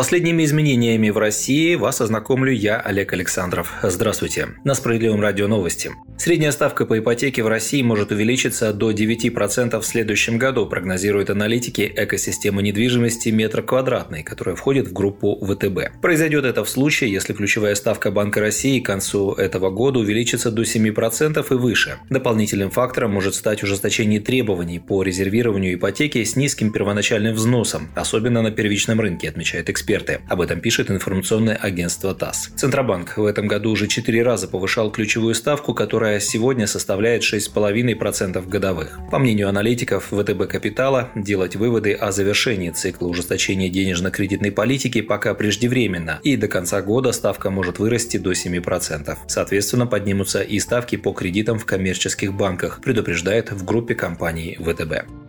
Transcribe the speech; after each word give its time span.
последними 0.00 0.44
изменениями 0.44 1.10
в 1.10 1.18
России 1.18 1.74
вас 1.74 2.00
ознакомлю 2.00 2.50
я, 2.50 2.80
Олег 2.80 3.12
Александров. 3.12 3.74
Здравствуйте. 3.82 4.48
На 4.64 4.72
Справедливом 4.74 5.20
радио 5.20 5.46
новости. 5.46 5.90
Средняя 6.20 6.52
ставка 6.52 6.84
по 6.84 6.98
ипотеке 6.98 7.42
в 7.42 7.48
России 7.48 7.80
может 7.80 8.12
увеличиться 8.12 8.74
до 8.74 8.90
9% 8.90 9.80
в 9.80 9.86
следующем 9.86 10.36
году, 10.36 10.66
прогнозируют 10.66 11.30
аналитики 11.30 11.90
экосистемы 11.96 12.62
недвижимости 12.62 13.30
метр 13.30 13.62
квадратный, 13.62 14.22
которая 14.22 14.54
входит 14.54 14.88
в 14.88 14.92
группу 14.92 15.42
ВТБ. 15.42 15.98
Произойдет 16.02 16.44
это 16.44 16.62
в 16.62 16.68
случае, 16.68 17.10
если 17.10 17.32
ключевая 17.32 17.74
ставка 17.74 18.10
Банка 18.10 18.40
России 18.40 18.80
к 18.80 18.84
концу 18.84 19.32
этого 19.32 19.70
года 19.70 20.00
увеличится 20.00 20.50
до 20.50 20.60
7% 20.60 21.42
и 21.50 21.54
выше. 21.54 21.96
Дополнительным 22.10 22.68
фактором 22.68 23.12
может 23.12 23.34
стать 23.34 23.62
ужесточение 23.62 24.20
требований 24.20 24.78
по 24.78 25.02
резервированию 25.02 25.72
ипотеки 25.72 26.22
с 26.22 26.36
низким 26.36 26.70
первоначальным 26.70 27.34
взносом, 27.34 27.88
особенно 27.94 28.42
на 28.42 28.50
первичном 28.50 29.00
рынке, 29.00 29.28
эксперт 29.28 29.70
эксперты. 29.70 30.20
Об 30.28 30.42
этом 30.42 30.60
пишет 30.60 30.90
информационное 30.90 31.56
агентство 31.56 32.14
ТАСС. 32.14 32.50
Центробанк 32.56 33.16
в 33.16 33.24
этом 33.24 33.46
году 33.46 33.70
уже 33.70 33.86
четыре 33.86 34.22
раза 34.22 34.48
повышал 34.48 34.90
ключевую 34.90 35.34
ставку, 35.34 35.72
которая 35.72 36.09
сегодня 36.18 36.66
составляет 36.66 37.22
6,5% 37.22 38.48
годовых. 38.48 38.98
По 39.10 39.18
мнению 39.18 39.48
аналитиков 39.48 40.06
ВТБ 40.10 40.48
Капитала, 40.48 41.10
делать 41.14 41.54
выводы 41.54 41.92
о 41.92 42.10
завершении 42.10 42.70
цикла 42.70 43.06
ужесточения 43.06 43.68
денежно-кредитной 43.68 44.50
политики 44.50 45.02
пока 45.02 45.34
преждевременно, 45.34 46.18
и 46.22 46.36
до 46.36 46.48
конца 46.48 46.82
года 46.82 47.12
ставка 47.12 47.50
может 47.50 47.78
вырасти 47.78 48.16
до 48.16 48.32
7%. 48.32 49.16
Соответственно, 49.28 49.86
поднимутся 49.86 50.42
и 50.42 50.58
ставки 50.58 50.96
по 50.96 51.12
кредитам 51.12 51.58
в 51.58 51.66
коммерческих 51.66 52.34
банках, 52.34 52.80
предупреждает 52.82 53.52
в 53.52 53.64
группе 53.64 53.94
компаний 53.94 54.58
ВТБ. 54.58 55.19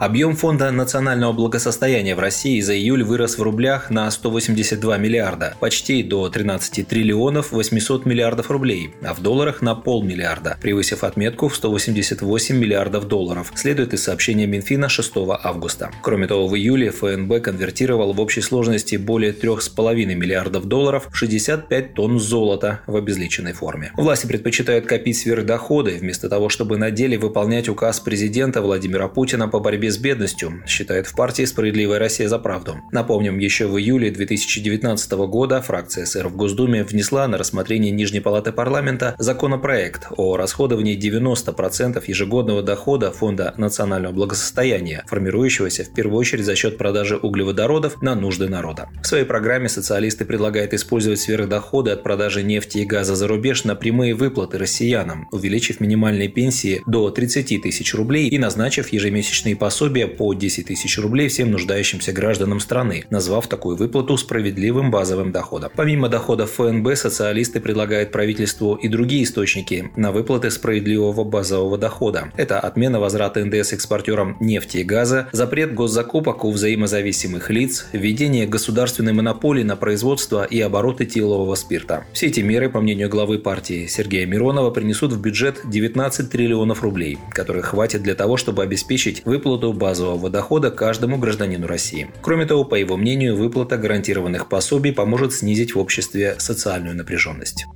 Объем 0.00 0.34
фонда 0.34 0.72
национального 0.72 1.32
благосостояния 1.32 2.16
в 2.16 2.18
России 2.18 2.60
за 2.60 2.76
июль 2.76 3.04
вырос 3.04 3.38
в 3.38 3.42
рублях 3.42 3.90
на 3.90 4.10
182 4.10 4.98
миллиарда, 4.98 5.54
почти 5.60 6.02
до 6.02 6.28
13 6.28 6.86
триллионов 6.86 7.52
800 7.52 8.04
миллиардов 8.04 8.50
рублей, 8.50 8.90
а 9.02 9.14
в 9.14 9.22
долларах 9.22 9.62
на 9.62 9.76
полмиллиарда, 9.76 10.58
превысив 10.60 11.04
отметку 11.04 11.48
в 11.48 11.54
188 11.54 12.56
миллиардов 12.56 13.06
долларов, 13.06 13.52
следует 13.54 13.94
из 13.94 14.02
сообщения 14.02 14.46
Минфина 14.46 14.88
6 14.88 15.12
августа. 15.42 15.90
Кроме 16.02 16.26
того, 16.26 16.48
в 16.48 16.56
июле 16.56 16.90
ФНБ 16.90 17.40
конвертировал 17.40 18.12
в 18.12 18.20
общей 18.20 18.40
сложности 18.40 18.96
более 18.96 19.32
3,5 19.32 19.94
миллиардов 20.06 20.64
долларов 20.66 21.08
в 21.12 21.16
65 21.16 21.94
тонн 21.94 22.18
золота 22.18 22.80
в 22.88 22.96
обезличенной 22.96 23.52
форме. 23.52 23.92
Власти 23.96 24.26
предпочитают 24.26 24.86
копить 24.86 25.18
сверхдоходы, 25.18 25.96
вместо 26.00 26.28
того, 26.28 26.48
чтобы 26.48 26.76
на 26.78 26.90
деле 26.90 27.16
выполнять 27.16 27.68
указ 27.68 28.00
президента 28.00 28.60
Владимира 28.60 29.06
Путина 29.08 29.48
по 29.48 29.60
борьбе 29.60 29.83
с 29.90 29.98
бедностью, 29.98 30.62
считает 30.66 31.06
в 31.06 31.14
партии 31.14 31.44
«Справедливая 31.44 31.98
Россия 31.98 32.28
за 32.28 32.38
правду». 32.38 32.76
Напомним, 32.92 33.38
еще 33.38 33.66
в 33.66 33.78
июле 33.78 34.10
2019 34.10 35.12
года 35.12 35.60
фракция 35.62 36.06
СР 36.06 36.28
в 36.28 36.36
Госдуме 36.36 36.84
внесла 36.84 37.26
на 37.28 37.38
рассмотрение 37.38 37.90
Нижней 37.90 38.20
Палаты 38.20 38.52
парламента 38.52 39.14
законопроект 39.18 40.06
о 40.16 40.36
расходовании 40.36 40.98
90% 40.98 42.02
ежегодного 42.06 42.62
дохода 42.62 43.10
Фонда 43.10 43.54
национального 43.56 44.12
благосостояния, 44.12 45.04
формирующегося 45.06 45.84
в 45.84 45.92
первую 45.92 46.18
очередь 46.18 46.44
за 46.44 46.56
счет 46.56 46.78
продажи 46.78 47.16
углеводородов 47.16 48.02
на 48.02 48.14
нужды 48.14 48.48
народа. 48.48 48.88
В 49.02 49.06
своей 49.06 49.24
программе 49.24 49.68
социалисты 49.68 50.24
предлагают 50.24 50.74
использовать 50.74 51.20
сверхдоходы 51.20 51.90
от 51.90 52.02
продажи 52.02 52.42
нефти 52.42 52.78
и 52.78 52.84
газа 52.84 53.16
за 53.16 53.28
рубеж 53.28 53.64
на 53.64 53.74
прямые 53.74 54.14
выплаты 54.14 54.58
россиянам, 54.58 55.28
увеличив 55.32 55.80
минимальные 55.80 56.28
пенсии 56.28 56.82
до 56.86 57.10
30 57.10 57.62
тысяч 57.62 57.94
рублей 57.94 58.28
и 58.28 58.38
назначив 58.38 58.92
ежемесячные 58.92 59.56
пособия 59.56 59.73
пособие 59.74 60.06
по 60.06 60.32
10 60.34 60.66
тысяч 60.66 60.98
рублей 61.00 61.26
всем 61.26 61.50
нуждающимся 61.50 62.12
гражданам 62.12 62.60
страны, 62.60 63.06
назвав 63.10 63.48
такую 63.48 63.76
выплату 63.76 64.16
справедливым 64.16 64.92
базовым 64.92 65.32
доходом. 65.32 65.72
Помимо 65.74 66.08
доходов 66.08 66.52
ФНБ, 66.52 66.96
социалисты 66.96 67.58
предлагают 67.58 68.12
правительству 68.12 68.76
и 68.76 68.86
другие 68.86 69.24
источники 69.24 69.90
на 69.96 70.12
выплаты 70.12 70.52
справедливого 70.52 71.24
базового 71.24 71.76
дохода. 71.76 72.30
Это 72.36 72.60
отмена 72.60 73.00
возврата 73.00 73.44
НДС 73.44 73.72
экспортерам 73.72 74.36
нефти 74.38 74.76
и 74.76 74.84
газа, 74.84 75.26
запрет 75.32 75.74
госзакупок 75.74 76.44
у 76.44 76.52
взаимозависимых 76.52 77.50
лиц, 77.50 77.88
введение 77.92 78.46
государственной 78.46 79.12
монополии 79.12 79.64
на 79.64 79.74
производство 79.74 80.44
и 80.44 80.60
оборот 80.60 81.00
этилового 81.00 81.56
спирта. 81.56 82.04
Все 82.12 82.28
эти 82.28 82.38
меры, 82.38 82.70
по 82.70 82.80
мнению 82.80 83.08
главы 83.08 83.40
партии 83.40 83.88
Сергея 83.88 84.26
Миронова, 84.26 84.70
принесут 84.70 85.12
в 85.12 85.20
бюджет 85.20 85.62
19 85.64 86.30
триллионов 86.30 86.84
рублей, 86.84 87.18
которые 87.32 87.64
хватит 87.64 88.04
для 88.04 88.14
того, 88.14 88.36
чтобы 88.36 88.62
обеспечить 88.62 89.22
выплату 89.24 89.63
базового 89.72 90.30
дохода 90.30 90.70
каждому 90.70 91.18
гражданину 91.18 91.66
России. 91.66 92.10
Кроме 92.20 92.46
того, 92.46 92.64
по 92.64 92.74
его 92.74 92.96
мнению, 92.96 93.36
выплата 93.36 93.76
гарантированных 93.76 94.48
пособий 94.48 94.92
поможет 94.92 95.32
снизить 95.32 95.74
в 95.74 95.78
обществе 95.78 96.36
социальную 96.38 96.96
напряженность. 96.96 97.66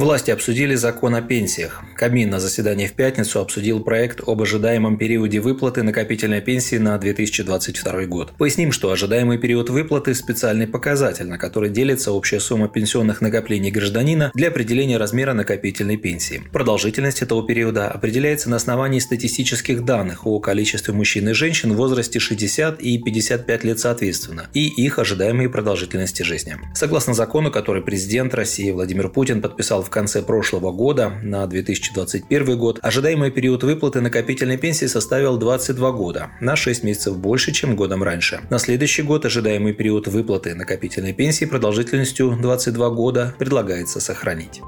Власти 0.00 0.30
обсудили 0.30 0.76
закон 0.76 1.14
о 1.14 1.20
пенсиях. 1.20 1.82
Кабмин 1.94 2.30
на 2.30 2.40
заседании 2.40 2.86
в 2.86 2.94
пятницу 2.94 3.38
обсудил 3.38 3.80
проект 3.80 4.26
об 4.26 4.40
ожидаемом 4.40 4.96
периоде 4.96 5.40
выплаты 5.40 5.82
накопительной 5.82 6.40
пенсии 6.40 6.76
на 6.76 6.96
2022 6.96 8.06
год. 8.06 8.32
Поясним, 8.38 8.72
что 8.72 8.90
ожидаемый 8.90 9.36
период 9.36 9.68
выплаты– 9.68 10.14
специальный 10.14 10.66
показатель, 10.66 11.26
на 11.26 11.36
который 11.36 11.68
делится 11.68 12.12
общая 12.12 12.40
сумма 12.40 12.68
пенсионных 12.68 13.20
накоплений 13.20 13.70
гражданина 13.70 14.30
для 14.32 14.48
определения 14.48 14.96
размера 14.96 15.34
накопительной 15.34 15.98
пенсии. 15.98 16.44
Продолжительность 16.50 17.20
этого 17.20 17.46
периода 17.46 17.88
определяется 17.88 18.48
на 18.48 18.56
основании 18.56 19.00
статистических 19.00 19.84
данных 19.84 20.26
о 20.26 20.40
количестве 20.40 20.94
мужчин 20.94 21.28
и 21.28 21.34
женщин 21.34 21.74
в 21.74 21.76
возрасте 21.76 22.20
60 22.20 22.80
и 22.80 22.96
55 22.96 23.64
лет 23.64 23.78
соответственно, 23.78 24.48
и 24.54 24.66
их 24.66 24.98
ожидаемой 24.98 25.50
продолжительности 25.50 26.22
жизни. 26.22 26.56
Согласно 26.74 27.12
закону, 27.12 27.50
который 27.50 27.82
президент 27.82 28.32
России 28.32 28.70
Владимир 28.70 29.10
Путин 29.10 29.42
подписал 29.42 29.82
в 29.82 29.89
в 29.90 29.92
конце 29.92 30.22
прошлого 30.22 30.70
года 30.70 31.14
на 31.20 31.44
2021 31.48 32.56
год 32.56 32.78
ожидаемый 32.80 33.32
период 33.32 33.64
выплаты 33.64 34.00
накопительной 34.00 34.56
пенсии 34.56 34.86
составил 34.86 35.36
22 35.36 35.90
года, 35.90 36.30
на 36.40 36.54
6 36.54 36.84
месяцев 36.84 37.18
больше, 37.18 37.50
чем 37.50 37.74
годом 37.74 38.04
раньше. 38.04 38.40
На 38.50 38.60
следующий 38.60 39.02
год 39.02 39.24
ожидаемый 39.24 39.72
период 39.72 40.06
выплаты 40.06 40.54
накопительной 40.54 41.12
пенсии 41.12 41.44
продолжительностью 41.44 42.38
22 42.40 42.90
года 42.90 43.34
предлагается 43.36 43.98
сохранить. 43.98 44.60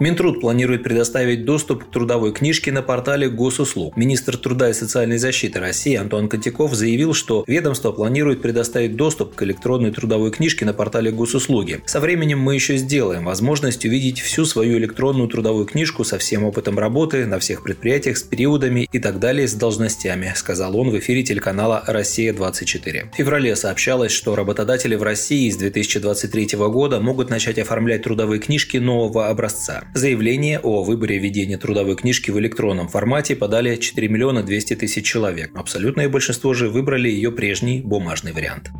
Минтруд 0.00 0.40
планирует 0.40 0.82
предоставить 0.82 1.44
доступ 1.44 1.84
к 1.84 1.90
трудовой 1.90 2.32
книжке 2.32 2.72
на 2.72 2.80
портале 2.80 3.28
госуслуг. 3.28 3.98
Министр 3.98 4.38
труда 4.38 4.70
и 4.70 4.72
социальной 4.72 5.18
защиты 5.18 5.60
России 5.60 5.94
Антон 5.94 6.30
Котяков 6.30 6.72
заявил, 6.72 7.12
что 7.12 7.44
ведомство 7.46 7.92
планирует 7.92 8.40
предоставить 8.40 8.96
доступ 8.96 9.34
к 9.34 9.42
электронной 9.42 9.90
трудовой 9.90 10.30
книжке 10.30 10.64
на 10.64 10.72
портале 10.72 11.10
госуслуги. 11.10 11.82
Со 11.84 12.00
временем 12.00 12.38
мы 12.38 12.54
еще 12.54 12.78
сделаем 12.78 13.26
возможность 13.26 13.84
увидеть 13.84 14.20
всю 14.20 14.46
свою 14.46 14.78
электронную 14.78 15.28
трудовую 15.28 15.66
книжку 15.66 16.02
со 16.02 16.16
всем 16.16 16.44
опытом 16.44 16.78
работы 16.78 17.26
на 17.26 17.38
всех 17.38 17.62
предприятиях 17.62 18.16
с 18.16 18.22
периодами 18.22 18.88
и 18.90 18.98
так 19.00 19.18
далее 19.18 19.46
с 19.46 19.52
должностями, 19.52 20.32
сказал 20.34 20.78
он 20.78 20.88
в 20.88 20.98
эфире 20.98 21.24
телеканала 21.24 21.84
«Россия-24». 21.86 23.12
В 23.12 23.16
феврале 23.16 23.54
сообщалось, 23.54 24.12
что 24.12 24.34
работодатели 24.34 24.94
в 24.94 25.02
России 25.02 25.50
с 25.50 25.58
2023 25.58 26.56
года 26.56 27.00
могут 27.00 27.28
начать 27.28 27.58
оформлять 27.58 28.04
трудовые 28.04 28.40
книжки 28.40 28.78
нового 28.78 29.28
образца. 29.28 29.84
Заявление 29.92 30.60
о 30.60 30.84
выборе 30.84 31.18
введения 31.18 31.58
трудовой 31.58 31.96
книжки 31.96 32.30
в 32.30 32.38
электронном 32.38 32.86
формате 32.86 33.34
подали 33.34 33.74
4 33.74 34.08
миллиона 34.08 34.44
200 34.44 34.76
тысяч 34.76 35.04
человек. 35.04 35.50
Абсолютное 35.56 36.08
большинство 36.08 36.54
же 36.54 36.68
выбрали 36.68 37.08
ее 37.08 37.32
прежний 37.32 37.80
бумажный 37.80 38.32
вариант. 38.32 38.70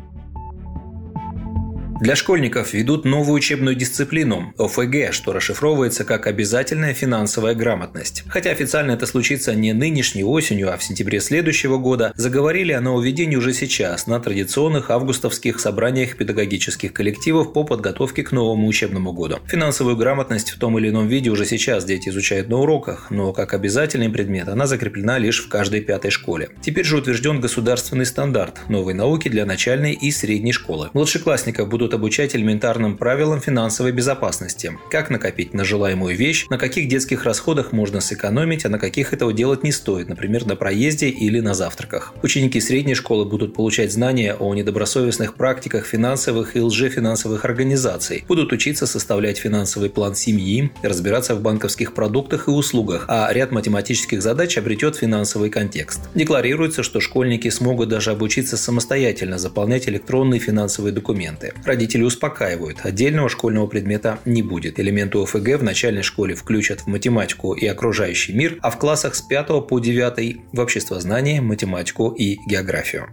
Для 2.01 2.15
школьников 2.15 2.73
ведут 2.73 3.05
новую 3.05 3.35
учебную 3.35 3.75
дисциплину– 3.75 4.55
ОФГ, 4.57 5.13
что 5.13 5.33
расшифровывается 5.33 6.03
как 6.03 6.25
обязательная 6.25 6.95
финансовая 6.95 7.53
грамотность. 7.53 8.23
Хотя 8.27 8.49
официально 8.49 8.93
это 8.93 9.05
случится 9.05 9.53
не 9.53 9.71
нынешней 9.73 10.23
осенью, 10.23 10.73
а 10.73 10.77
в 10.77 10.83
сентябре 10.83 11.19
следующего 11.19 11.77
года, 11.77 12.11
заговорили 12.15 12.71
о 12.71 12.81
нововведении 12.81 13.35
уже 13.35 13.53
сейчас 13.53 14.07
на 14.07 14.19
традиционных 14.19 14.89
августовских 14.89 15.59
собраниях 15.59 16.17
педагогических 16.17 16.91
коллективов 16.91 17.53
по 17.53 17.63
подготовке 17.65 18.23
к 18.23 18.31
новому 18.31 18.65
учебному 18.65 19.13
году. 19.13 19.37
Финансовую 19.45 19.95
грамотность 19.95 20.49
в 20.49 20.57
том 20.57 20.79
или 20.79 20.89
ином 20.89 21.07
виде 21.07 21.29
уже 21.29 21.45
сейчас 21.45 21.85
дети 21.85 22.09
изучают 22.09 22.49
на 22.49 22.57
уроках, 22.57 23.11
но 23.11 23.31
как 23.31 23.53
обязательный 23.53 24.09
предмет 24.09 24.47
она 24.47 24.65
закреплена 24.65 25.19
лишь 25.19 25.45
в 25.45 25.49
каждой 25.49 25.81
пятой 25.81 26.09
школе. 26.09 26.49
Теперь 26.63 26.85
же 26.85 26.97
утвержден 26.97 27.39
государственный 27.39 28.07
стандарт 28.07 28.61
новой 28.69 28.95
науки 28.95 29.29
для 29.29 29.45
начальной 29.45 29.93
и 29.93 30.09
средней 30.09 30.51
школы. 30.51 30.89
Младшеклассников 30.93 31.69
будут 31.69 31.90
будут 31.91 32.01
обучать 32.01 32.35
элементарным 32.35 32.97
правилам 32.97 33.41
финансовой 33.41 33.91
безопасности. 33.91 34.71
Как 34.89 35.09
накопить 35.09 35.53
на 35.53 35.63
желаемую 35.63 36.15
вещь, 36.15 36.47
на 36.49 36.57
каких 36.57 36.87
детских 36.87 37.25
расходах 37.25 37.71
можно 37.71 38.01
сэкономить, 38.01 38.65
а 38.65 38.69
на 38.69 38.79
каких 38.79 39.13
этого 39.13 39.33
делать 39.33 39.63
не 39.63 39.71
стоит, 39.71 40.09
например, 40.09 40.45
на 40.45 40.55
проезде 40.55 41.09
или 41.09 41.41
на 41.41 41.53
завтраках. 41.53 42.13
Ученики 42.23 42.59
средней 42.61 42.95
школы 42.95 43.25
будут 43.25 43.53
получать 43.53 43.91
знания 43.91 44.35
о 44.39 44.53
недобросовестных 44.55 45.35
практиках 45.35 45.85
финансовых 45.85 46.55
и 46.55 46.61
лжефинансовых 46.61 47.45
организаций, 47.45 48.23
будут 48.27 48.53
учиться 48.53 48.87
составлять 48.87 49.37
финансовый 49.37 49.89
план 49.89 50.15
семьи, 50.15 50.71
разбираться 50.83 51.35
в 51.35 51.41
банковских 51.41 51.93
продуктах 51.93 52.47
и 52.47 52.51
услугах, 52.51 53.05
а 53.07 53.29
ряд 53.33 53.51
математических 53.51 54.21
задач 54.21 54.57
обретет 54.57 54.95
финансовый 54.95 55.49
контекст. 55.49 56.01
Декларируется, 56.15 56.83
что 56.83 56.99
школьники 56.99 57.49
смогут 57.49 57.89
даже 57.89 58.11
обучиться 58.11 58.57
самостоятельно 58.57 59.37
заполнять 59.37 59.89
электронные 59.89 60.39
финансовые 60.39 60.93
документы. 60.93 61.53
Родители 61.81 62.03
успокаивают, 62.03 62.81
отдельного 62.83 63.27
школьного 63.27 63.65
предмета 63.65 64.19
не 64.23 64.43
будет. 64.43 64.79
Элементы 64.79 65.17
ОФГ 65.17 65.57
в 65.57 65.63
начальной 65.63 66.03
школе 66.03 66.35
включат 66.35 66.81
в 66.81 66.87
математику 66.87 67.53
и 67.53 67.65
окружающий 67.65 68.33
мир, 68.33 68.59
а 68.61 68.69
в 68.69 68.77
классах 68.77 69.15
с 69.15 69.21
5 69.23 69.67
по 69.67 69.79
9 69.79 70.41
в 70.53 70.59
обществознание, 70.59 71.41
математику 71.41 72.09
и 72.11 72.37
географию. 72.47 73.07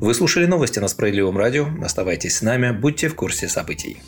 Вы 0.00 0.14
слушали 0.14 0.46
новости 0.46 0.80
на 0.80 0.88
Справедливом 0.88 1.38
радио. 1.38 1.68
Оставайтесь 1.80 2.38
с 2.38 2.42
нами, 2.42 2.72
будьте 2.72 3.06
в 3.06 3.14
курсе 3.14 3.48
событий. 3.48 3.98